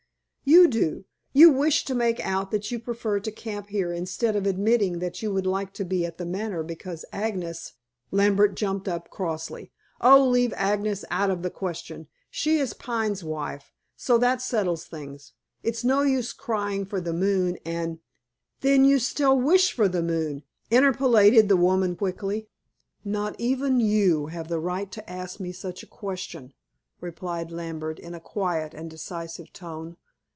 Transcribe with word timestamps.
"You 0.43 0.67
do. 0.67 1.05
You 1.33 1.49
wish 1.49 1.85
to 1.85 1.95
make 1.95 2.19
out 2.19 2.51
that 2.51 2.71
you 2.71 2.79
prefer 2.79 3.19
to 3.21 3.31
camp 3.31 3.67
here 3.67 3.93
instead 3.93 4.35
of 4.35 4.45
admitting 4.45 4.99
that 4.99 5.21
you 5.21 5.31
would 5.31 5.45
like 5.45 5.71
to 5.73 5.85
be 5.85 6.05
at 6.05 6.17
The 6.17 6.25
Manor 6.25 6.61
because 6.61 7.05
Agnes" 7.13 7.73
Lambert 8.11 8.55
jumped 8.55 8.85
up 8.87 9.09
crossly. 9.09 9.71
"Oh, 10.01 10.27
leave 10.27 10.51
Agnes 10.57 11.05
out 11.09 11.29
of 11.29 11.41
the 11.41 11.49
question. 11.51 12.07
She 12.29 12.57
is 12.57 12.73
Pine's 12.73 13.23
wife, 13.23 13.71
so 13.95 14.17
that 14.17 14.41
settles 14.41 14.83
things. 14.85 15.31
It's 15.63 15.85
no 15.85 16.01
use 16.01 16.33
crying 16.33 16.85
for 16.85 16.99
the 16.99 17.13
moon, 17.13 17.57
and" 17.63 17.99
"Then 18.61 18.83
you 18.83 18.99
still 18.99 19.39
wish 19.39 19.71
for 19.71 19.87
the 19.87 20.03
moon," 20.03 20.43
interpolated 20.69 21.47
the 21.47 21.57
woman 21.57 21.95
quickly. 21.95 22.49
"Not 23.05 23.39
even 23.39 23.79
you 23.79 24.27
have 24.27 24.49
the 24.49 24.59
right 24.59 24.91
to 24.91 25.07
ask 25.09 25.39
me 25.39 25.53
such 25.53 25.81
a 25.81 25.87
question," 25.87 26.53
replied 26.99 27.51
Lambert 27.51 27.99
in 27.99 28.13
a 28.13 28.19
quiet 28.19 28.73
and 28.73 28.89
decisive 28.89 29.53
tone. 29.53 29.95